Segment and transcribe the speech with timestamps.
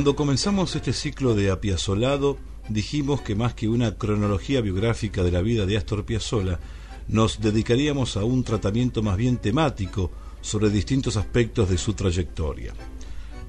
[0.00, 2.38] Cuando comenzamos este ciclo de Apiazolado,
[2.70, 6.58] dijimos que más que una cronología biográfica de la vida de Astor Piazzolla,
[7.06, 12.72] nos dedicaríamos a un tratamiento más bien temático sobre distintos aspectos de su trayectoria.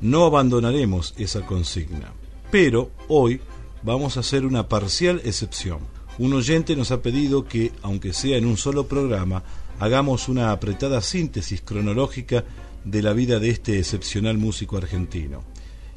[0.02, 2.12] No abandonaremos esa consigna,
[2.52, 3.40] pero hoy
[3.82, 5.80] vamos a hacer una parcial excepción.
[6.18, 9.42] Un oyente nos ha pedido que, aunque sea en un solo programa,
[9.80, 12.44] hagamos una apretada síntesis cronológica
[12.84, 15.50] de la vida de este excepcional músico argentino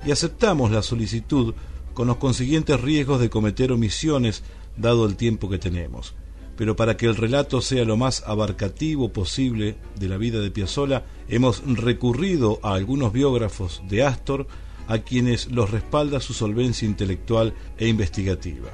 [0.05, 1.55] y aceptamos la solicitud
[1.95, 4.43] con los consiguientes riesgos de cometer omisiones
[4.77, 6.15] dado el tiempo que tenemos.
[6.57, 11.05] Pero para que el relato sea lo más abarcativo posible de la vida de Piazzolla,
[11.29, 14.47] hemos recurrido a algunos biógrafos de Astor
[14.87, 18.71] a quienes los respalda su solvencia intelectual e investigativa.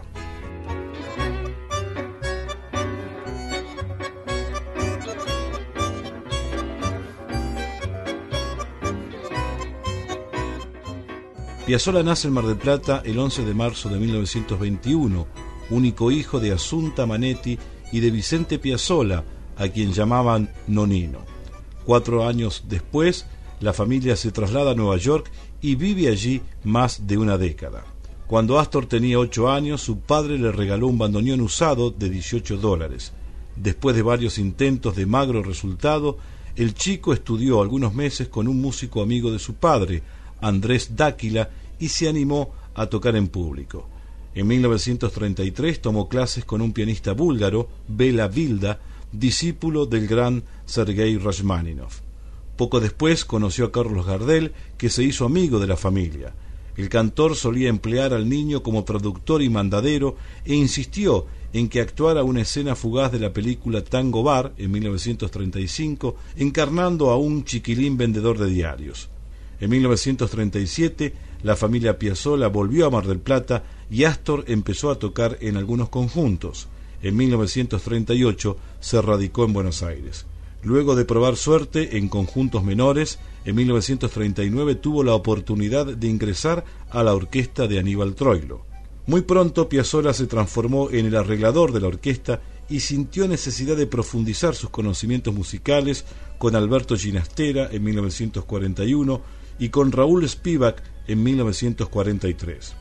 [11.70, 15.24] Piazzolla nace en Mar del Plata el 11 de marzo de 1921,
[15.70, 17.60] único hijo de Asunta Manetti
[17.92, 19.22] y de Vicente Piazzolla,
[19.56, 21.20] a quien llamaban Nonino.
[21.84, 23.24] Cuatro años después,
[23.60, 27.84] la familia se traslada a Nueva York y vive allí más de una década.
[28.26, 33.12] Cuando Astor tenía ocho años, su padre le regaló un bandoneón usado de 18 dólares.
[33.54, 36.18] Después de varios intentos de magro resultado,
[36.56, 40.02] el chico estudió algunos meses con un músico amigo de su padre,
[40.40, 43.88] Andrés Dáquila, y se animó a tocar en público.
[44.34, 48.78] En 1933 tomó clases con un pianista búlgaro, Bela Vilda,
[49.10, 51.90] discípulo del gran Sergei Rachmaninov.
[52.56, 56.34] Poco después conoció a Carlos Gardel, que se hizo amigo de la familia.
[56.76, 62.22] El cantor solía emplear al niño como productor y mandadero e insistió en que actuara
[62.22, 68.38] una escena fugaz de la película Tango Bar en 1935, encarnando a un chiquilín vendedor
[68.38, 69.08] de diarios.
[69.58, 75.38] En 1937 la familia Piazzolla volvió a Mar del Plata y Astor empezó a tocar
[75.40, 76.68] en algunos conjuntos.
[77.02, 80.26] En 1938 se radicó en Buenos Aires.
[80.62, 87.02] Luego de probar suerte en conjuntos menores, en 1939 tuvo la oportunidad de ingresar a
[87.02, 88.66] la orquesta de Aníbal Troilo.
[89.06, 93.86] Muy pronto Piazzolla se transformó en el arreglador de la orquesta y sintió necesidad de
[93.86, 96.04] profundizar sus conocimientos musicales
[96.38, 102.74] con Alberto Ginastera en 1941 y con Raúl Spivak en 1943.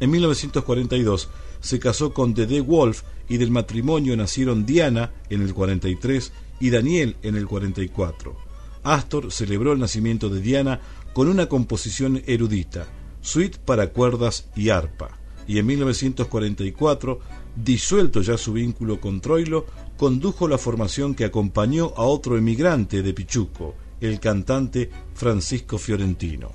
[0.00, 1.28] En 1942
[1.60, 7.16] se casó con Dede Wolf y del matrimonio nacieron Diana en el 43 y Daniel
[7.22, 8.36] en el 44.
[8.82, 10.80] Astor celebró el nacimiento de Diana
[11.12, 12.86] con una composición erudita,
[13.20, 17.18] suite para cuerdas y arpa, y en 1944,
[17.56, 19.66] disuelto ya su vínculo con Troilo,
[19.96, 26.50] condujo la formación que acompañó a otro emigrante de Pichuco, el cantante Francisco Fiorentino.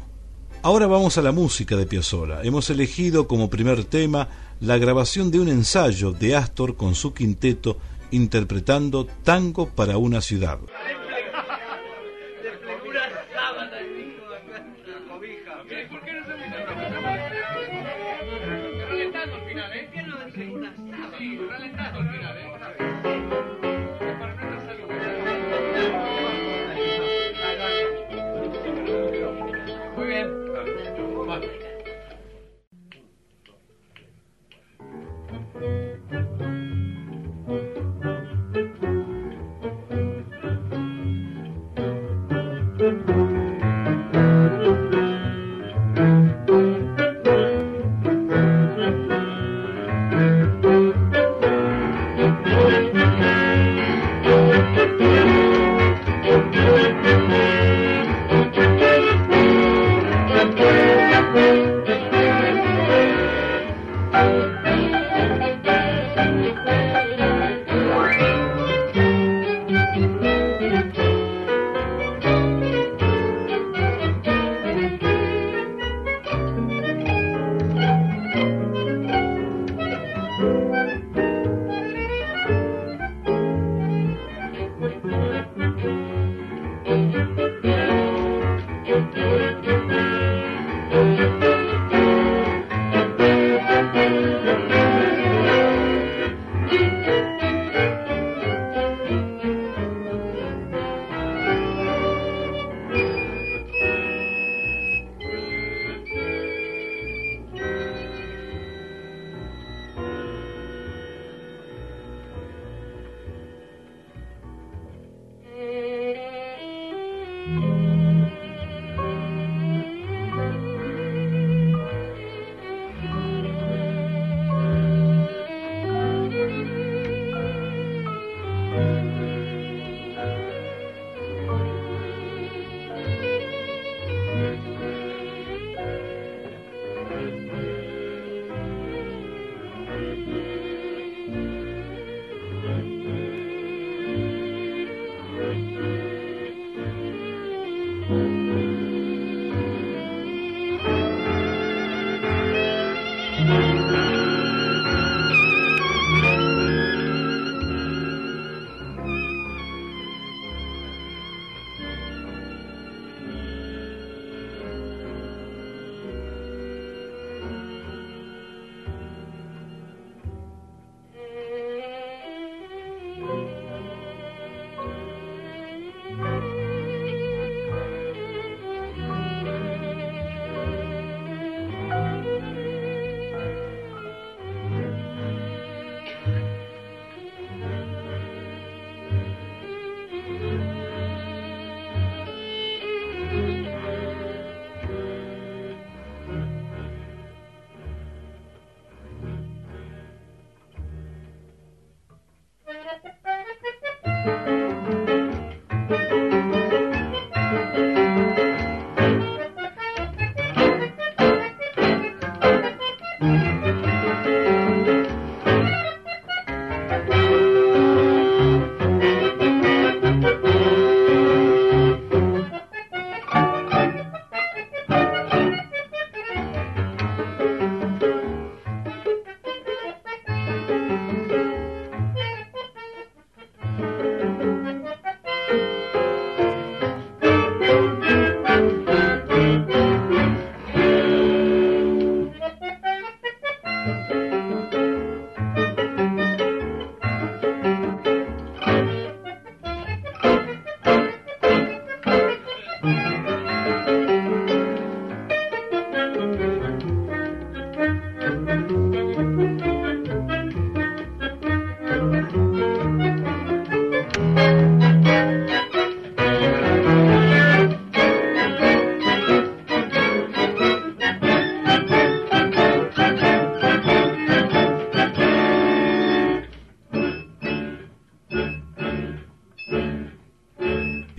[0.62, 2.42] Ahora vamos a la música de Piazzolla.
[2.44, 4.30] Hemos elegido como primer tema
[4.60, 7.78] la grabación de un ensayo de Astor con su quinteto
[8.10, 10.60] interpretando Tango para una ciudad.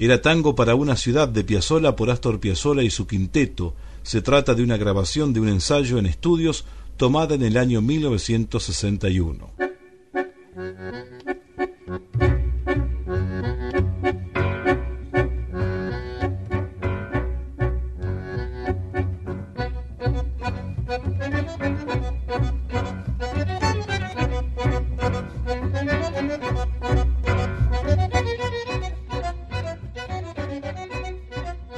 [0.06, 3.74] Era tango para una ciudad de Piazzolla por Astor Piazzolla y su quinteto.
[4.04, 6.64] Se trata de una grabación de un ensayo en estudios
[6.96, 9.50] tomada en el año 1961.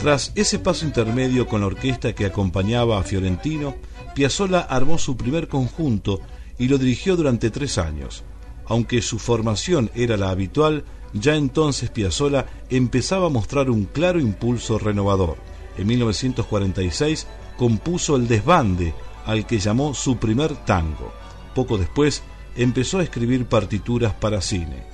[0.09, 3.75] Tras ese paso intermedio con la orquesta que acompañaba a Fiorentino,
[4.15, 6.23] Piazzolla armó su primer conjunto
[6.59, 8.25] y lo dirigió durante tres años.
[8.69, 14.79] Aunque su formación era la habitual, ya entonces Piazzolla empezaba a mostrar un claro impulso
[14.79, 15.37] renovador.
[15.77, 17.27] En 1946
[17.59, 18.95] compuso El Desbande,
[19.27, 21.13] al que llamó su primer tango.
[21.55, 22.23] Poco después
[22.57, 24.85] empezó a escribir partituras para cine.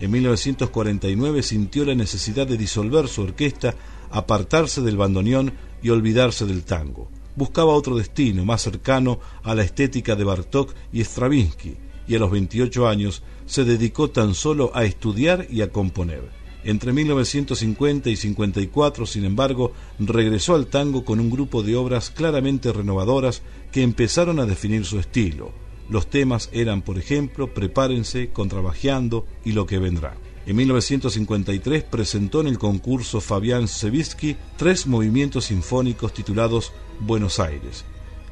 [0.00, 3.74] En 1949 sintió la necesidad de disolver su orquesta
[4.12, 5.52] apartarse del bandoneón
[5.82, 7.10] y olvidarse del tango.
[7.34, 11.76] Buscaba otro destino más cercano a la estética de Bartók y Stravinsky,
[12.06, 16.30] y a los 28 años se dedicó tan solo a estudiar y a componer.
[16.64, 22.72] Entre 1950 y 54, sin embargo, regresó al tango con un grupo de obras claramente
[22.72, 23.42] renovadoras
[23.72, 25.50] que empezaron a definir su estilo.
[25.88, 30.14] Los temas eran, por ejemplo, Prepárense, Contrabajeando y Lo que vendrá.
[30.44, 37.84] En 1953 presentó en el concurso Fabián Sevitsky tres movimientos sinfónicos titulados Buenos Aires.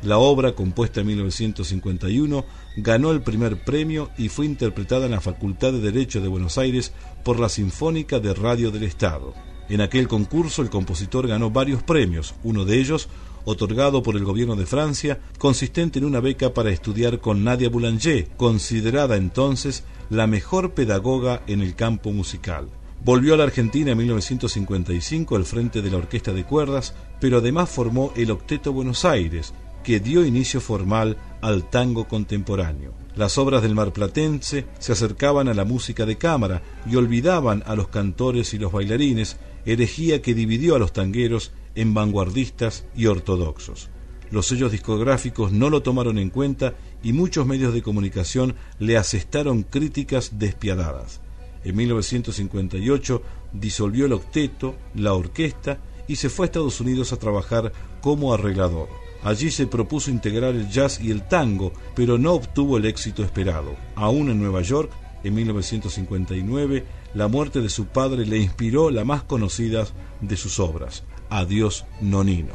[0.02, 2.44] La obra, compuesta en 1951,
[2.78, 6.92] ganó el primer premio y fue interpretada en la Facultad de Derecho de Buenos Aires
[7.22, 9.34] por la Sinfónica de Radio del Estado.
[9.68, 13.08] En aquel concurso el compositor ganó varios premios, uno de ellos
[13.44, 18.28] otorgado por el gobierno de Francia, consistente en una beca para estudiar con Nadia Boulanger,
[18.36, 22.68] considerada entonces la mejor pedagoga en el campo musical.
[23.02, 27.70] Volvió a la Argentina en 1955 al frente de la Orquesta de Cuerdas, pero además
[27.70, 32.92] formó el Octeto Buenos Aires, que dio inicio formal al tango contemporáneo.
[33.16, 37.88] Las obras del marplatense se acercaban a la música de cámara y olvidaban a los
[37.88, 43.88] cantores y los bailarines, herejía que dividió a los tangueros en vanguardistas y ortodoxos.
[44.30, 49.64] Los sellos discográficos no lo tomaron en cuenta y muchos medios de comunicación le asestaron
[49.64, 51.20] críticas despiadadas.
[51.64, 53.22] En 1958
[53.52, 58.88] disolvió el octeto, la orquesta y se fue a Estados Unidos a trabajar como arreglador.
[59.22, 63.76] Allí se propuso integrar el jazz y el tango, pero no obtuvo el éxito esperado.
[63.94, 64.90] Aún en Nueva York,
[65.22, 69.86] en 1959, la muerte de su padre le inspiró la más conocida
[70.22, 72.54] de sus obras, Adiós Nonino.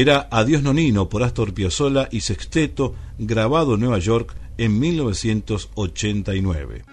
[0.00, 6.84] Era Adiós Nonino por Astor Piazzolla y Sexteto, grabado en Nueva York en 1989.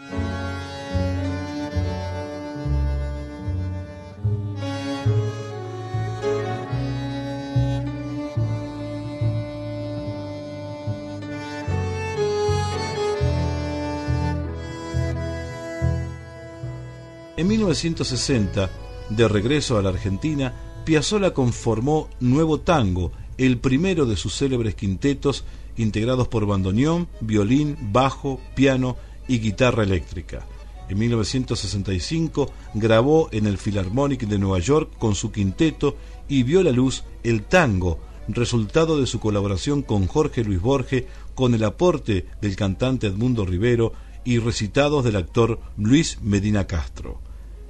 [17.38, 18.70] En 1960,
[19.10, 25.44] de regreso a la Argentina, Piazzolla conformó Nuevo Tango, el primero de sus célebres quintetos
[25.76, 28.96] integrados por bandoneón, violín, bajo, piano
[29.28, 30.48] y guitarra eléctrica.
[30.88, 35.98] En 1965 grabó en el Philharmonic de Nueva York con su quinteto
[36.30, 41.04] y vio la luz El Tango, resultado de su colaboración con Jorge Luis Borges,
[41.36, 43.92] con el aporte del cantante Edmundo Rivero
[44.24, 47.27] y recitados del actor Luis Medina Castro.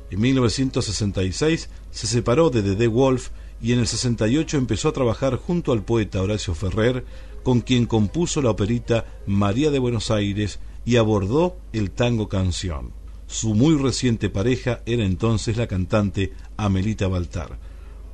[0.10, 3.30] En 1966 se separó de Dede Wolf
[3.62, 7.06] y en el 68 empezó a trabajar junto al poeta Horacio Ferrer,
[7.44, 12.94] con quien compuso la operita María de Buenos Aires y abordó el tango canción.
[13.28, 17.60] Su muy reciente pareja era entonces la cantante Amelita Baltar.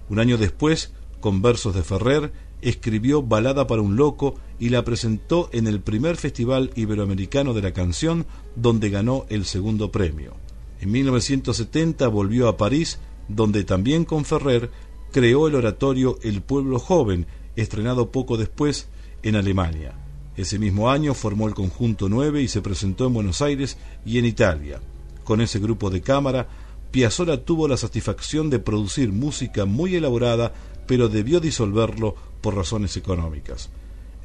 [0.09, 5.49] Un año después, con versos de Ferrer, escribió Balada para un Loco y la presentó
[5.51, 8.25] en el primer Festival Iberoamericano de la Canción,
[8.55, 10.42] donde ganó el segundo premio.
[10.83, 14.69] En 1970 volvió a París, donde también con Ferrer
[15.13, 18.89] creó el oratorio El Pueblo Joven, estrenado poco después
[19.21, 19.93] en Alemania.
[20.35, 24.25] Ese mismo año formó el Conjunto 9 y se presentó en Buenos Aires y en
[24.25, 24.81] Italia.
[25.23, 26.49] Con ese grupo de cámara,
[26.91, 30.53] Piazzolla tuvo la satisfacción de producir música muy elaborada,
[30.85, 33.69] pero debió disolverlo por razones económicas.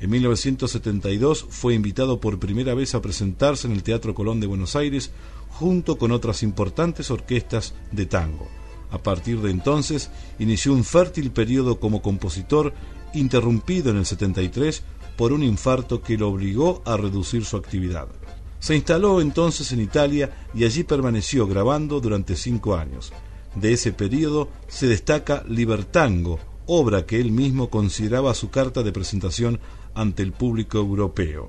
[0.01, 4.75] En 1972 fue invitado por primera vez a presentarse en el Teatro Colón de Buenos
[4.75, 5.12] Aires
[5.50, 8.48] junto con otras importantes orquestas de tango.
[8.90, 12.72] A partir de entonces inició un fértil periodo como compositor,
[13.14, 14.82] interrumpido en el 73
[15.16, 18.08] por un infarto que lo obligó a reducir su actividad.
[18.61, 23.12] Se instaló entonces en Italia y allí permaneció grabando durante cinco años.
[23.54, 29.61] De ese periodo se destaca Libertango, obra que él mismo consideraba su carta de presentación
[29.94, 31.48] ante el público europeo.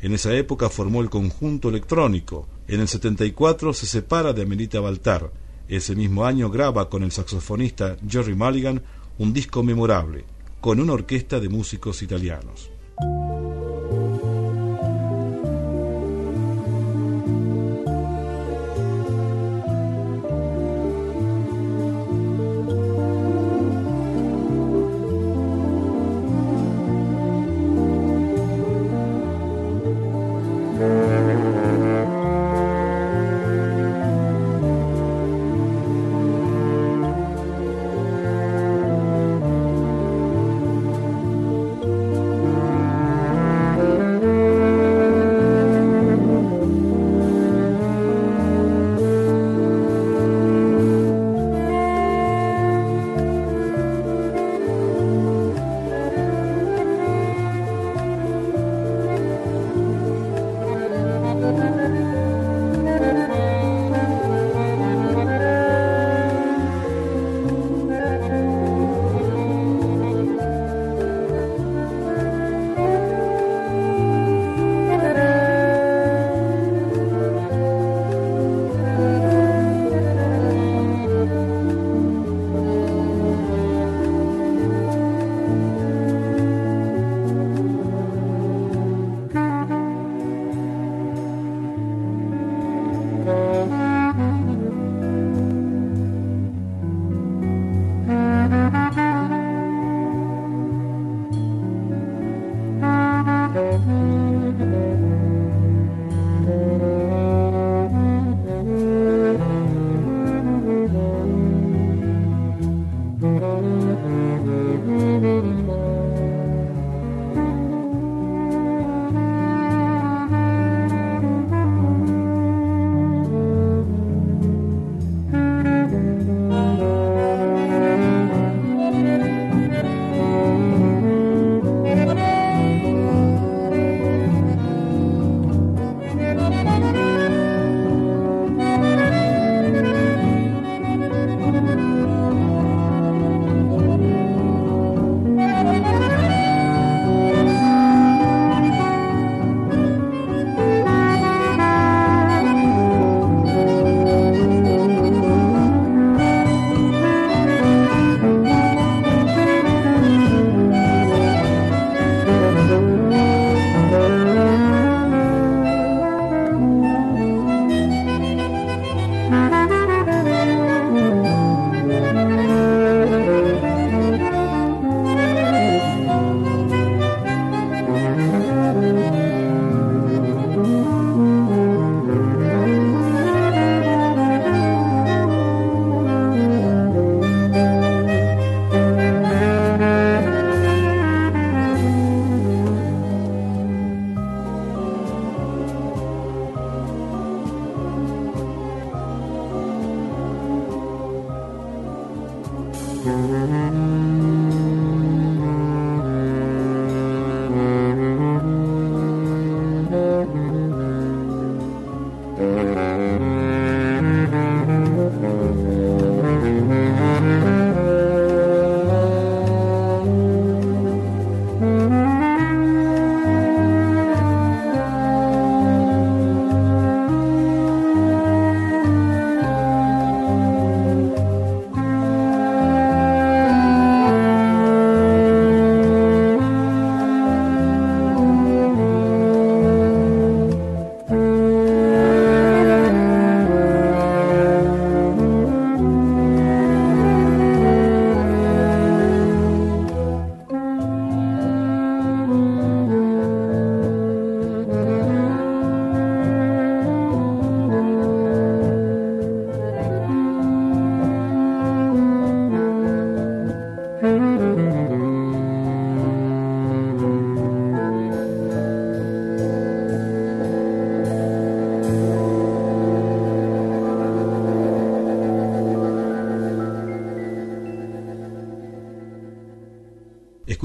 [0.00, 2.48] En esa época formó el conjunto electrónico.
[2.68, 5.30] En el 74 se separa de Amelita Baltar.
[5.68, 8.82] Ese mismo año graba con el saxofonista Jerry Mulligan
[9.18, 10.24] un disco memorable,
[10.60, 12.70] con una orquesta de músicos italianos.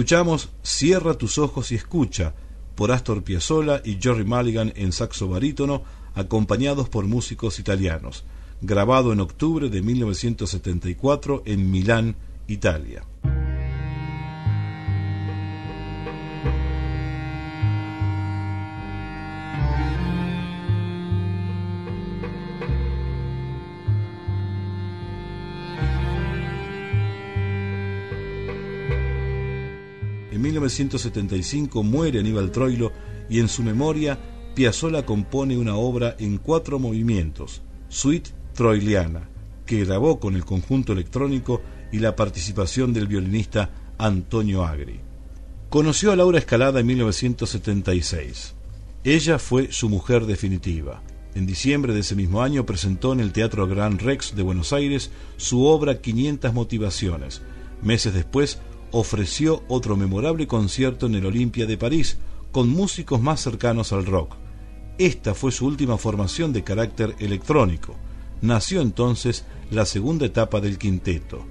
[0.08, 2.34] Escuchamos Cierra tus ojos y escucha
[2.76, 5.84] por Astor Piazzolla y Jerry Mulligan en saxo barítono,
[6.16, 8.24] acompañados por músicos italianos,
[8.62, 12.16] grabado en octubre de 1974 en Milán,
[12.48, 13.04] Italia.
[30.68, 32.92] 1975 muere Aníbal Troilo
[33.30, 34.20] y en su memoria
[34.54, 39.30] Piazzolla compone una obra en cuatro movimientos, Suite Troiliana,
[39.66, 45.00] que grabó con el conjunto electrónico y la participación del violinista Antonio Agri.
[45.70, 48.56] Conoció a Laura Escalada en 1976.
[49.04, 51.02] Ella fue su mujer definitiva.
[51.36, 55.12] En diciembre de ese mismo año presentó en el Teatro Gran Rex de Buenos Aires
[55.38, 57.42] su obra 500 motivaciones.
[57.82, 58.60] Meses después
[58.92, 62.18] ofreció otro memorable concierto en el Olimpia de París,
[62.52, 64.36] con músicos más cercanos al rock.
[64.98, 67.96] Esta fue su última formación de carácter electrónico.
[68.42, 71.46] Nació entonces la segunda etapa del quinteto.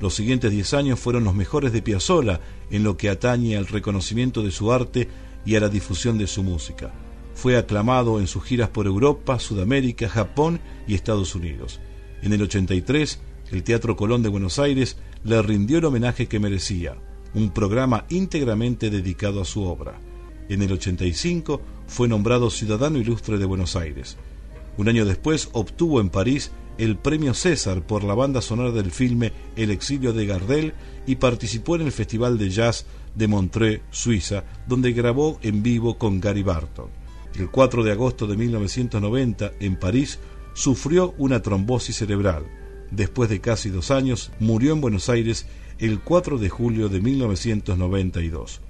[0.00, 4.42] Los siguientes diez años fueron los mejores de Piazzolla en lo que atañe al reconocimiento
[4.42, 5.08] de su arte
[5.44, 6.92] y a la difusión de su música.
[7.34, 11.80] Fue aclamado en sus giras por Europa, Sudamérica, Japón y Estados Unidos.
[12.22, 13.20] En el 83,
[13.52, 16.96] el Teatro Colón de Buenos Aires le rindió el homenaje que merecía,
[17.34, 20.00] un programa íntegramente dedicado a su obra.
[20.48, 24.16] En el 85 fue nombrado Ciudadano Ilustre de Buenos Aires.
[24.76, 29.32] Un año después obtuvo en París el premio César por la banda sonora del filme
[29.56, 30.74] El exilio de Gardel
[31.06, 36.20] y participó en el Festival de Jazz de Montreux, Suiza, donde grabó en vivo con
[36.20, 36.88] Gary Barton.
[37.36, 40.18] El 4 de agosto de 1990, en París,
[40.54, 42.46] sufrió una trombosis cerebral
[42.90, 45.46] después de casi dos años, murió en Buenos Aires
[45.78, 48.60] el 4 de julio de 1992.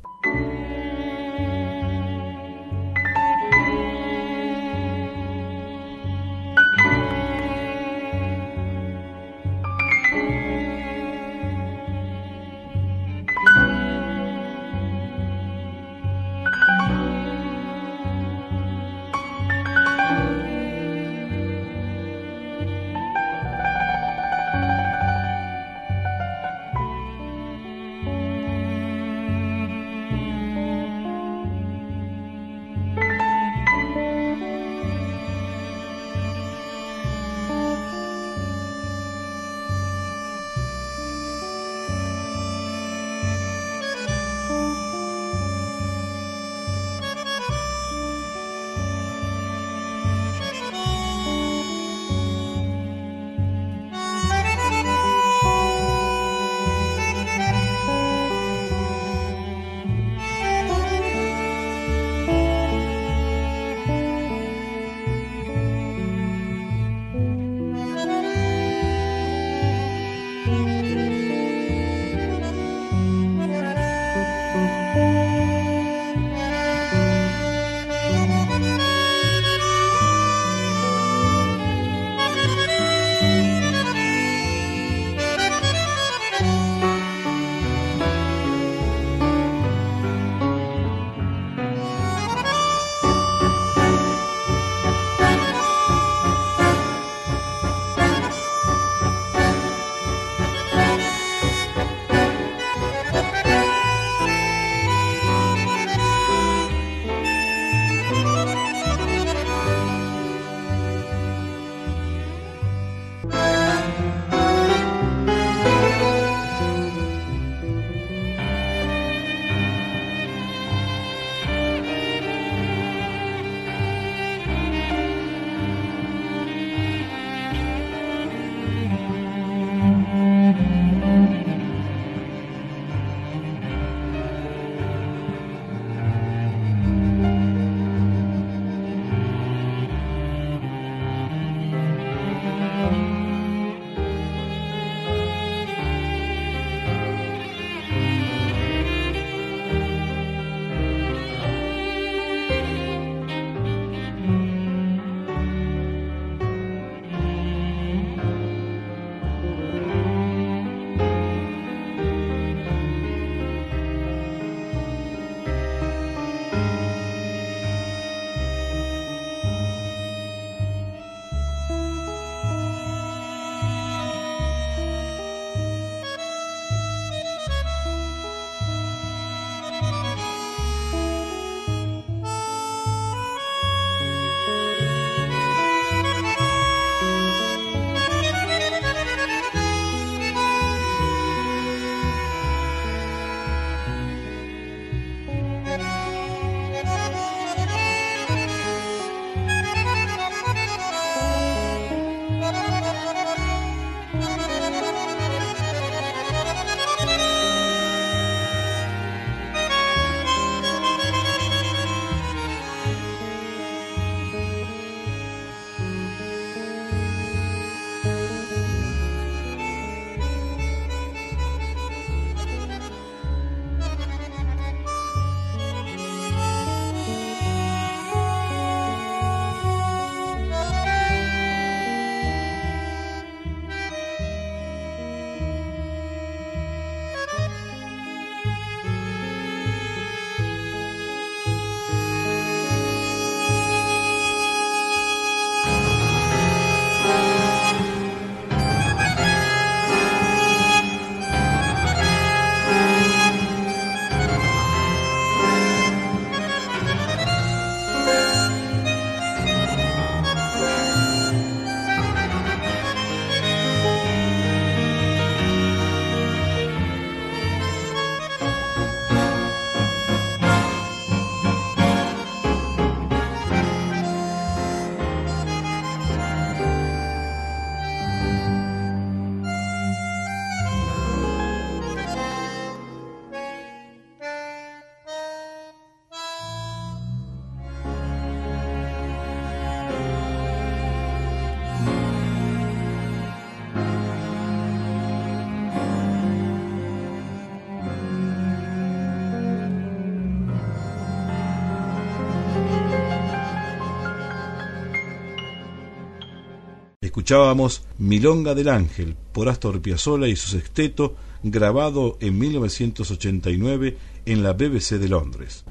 [307.29, 314.55] Escuchábamos Milonga del Ángel por Astor Piazzolla y su sexteto, grabado en 1989 en la
[314.55, 315.67] BBC de Londres.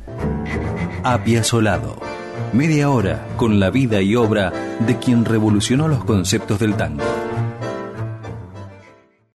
[1.01, 1.95] Apiazolado.
[2.53, 4.53] Media hora con la vida y obra
[4.85, 7.26] de quien revolucionó los conceptos del tango.